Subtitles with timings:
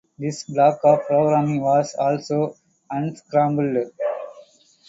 [0.17, 2.55] This block of programming was also
[2.89, 3.91] unscrambled.